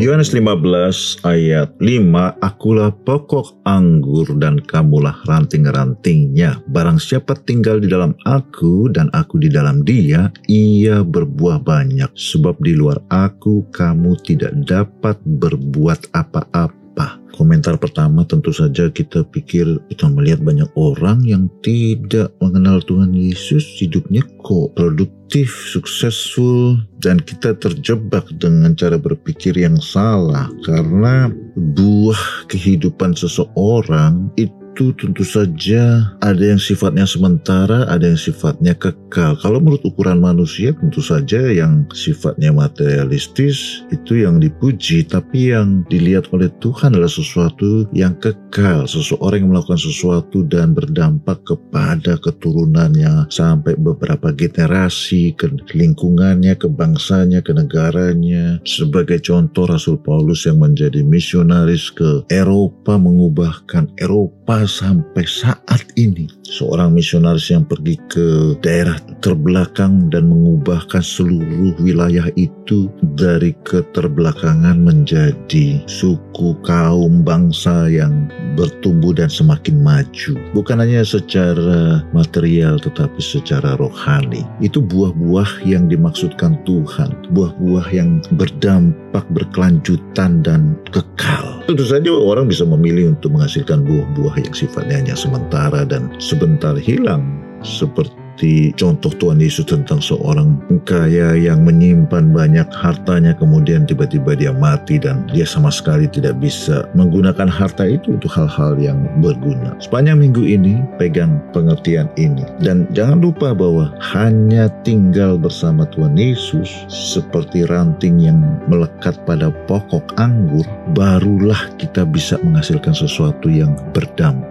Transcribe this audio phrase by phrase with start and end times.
[0.00, 6.64] Yohanes 15 ayat 5 Akulah pokok anggur dan kamulah ranting-rantingnya.
[6.72, 12.16] Barang siapa tinggal di dalam aku dan aku di dalam dia Ia berbuah banyak.
[12.16, 17.20] Sebab di luar aku kamu tidak dapat berbuat apa-apa
[17.60, 23.60] Komentar pertama tentu saja kita pikir kita melihat banyak orang yang tidak mengenal Tuhan Yesus.
[23.76, 30.48] Hidupnya kok produktif, successful dan kita terjebak dengan cara berpikir yang salah.
[30.64, 31.28] Karena
[31.76, 39.36] buah kehidupan seseorang itu itu tentu saja ada yang sifatnya sementara, ada yang sifatnya kekal.
[39.36, 46.32] Kalau menurut ukuran manusia tentu saja yang sifatnya materialistis itu yang dipuji, tapi yang dilihat
[46.32, 53.76] oleh Tuhan adalah sesuatu yang kekal, seseorang yang melakukan sesuatu dan berdampak kepada keturunannya sampai
[53.76, 58.56] beberapa generasi, ke lingkungannya, ke bangsanya, ke negaranya.
[58.64, 66.94] Sebagai contoh Rasul Paulus yang menjadi misionaris ke Eropa mengubahkan Eropa sampai saat ini seorang
[66.94, 76.56] misionaris yang pergi ke daerah terbelakang dan mengubahkan seluruh wilayah itu dari keterbelakangan menjadi suku
[76.64, 80.34] kaum bangsa yang bertumbuh dan semakin maju.
[80.56, 84.42] Bukan hanya secara material tetapi secara rohani.
[84.58, 87.30] Itu buah-buah yang dimaksudkan Tuhan.
[87.32, 91.62] Buah-buah yang berdampak berkelanjutan dan kekal.
[91.68, 97.22] Tentu saja orang bisa memilih untuk menghasilkan buah-buah yang sifatnya hanya sementara dan sebentar hilang.
[97.60, 100.56] Seperti seperti contoh Tuhan Yesus tentang seorang
[100.88, 106.88] kaya yang menyimpan banyak hartanya kemudian tiba-tiba dia mati dan dia sama sekali tidak bisa
[106.96, 109.76] menggunakan harta itu untuk hal-hal yang berguna.
[109.76, 116.88] Sepanjang minggu ini pegang pengertian ini dan jangan lupa bahwa hanya tinggal bersama Tuhan Yesus
[116.88, 118.40] seperti ranting yang
[118.72, 120.64] melekat pada pokok anggur
[120.96, 124.49] barulah kita bisa menghasilkan sesuatu yang berdampak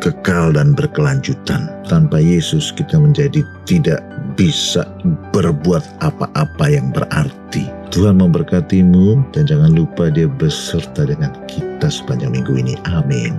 [0.00, 1.68] kekal dan berkelanjutan.
[1.86, 4.00] Tanpa Yesus kita menjadi tidak
[4.34, 4.88] bisa
[5.36, 7.68] berbuat apa-apa yang berarti.
[7.90, 12.74] Tuhan memberkatimu dan jangan lupa dia beserta dengan kita sepanjang minggu ini.
[12.86, 13.34] Amin.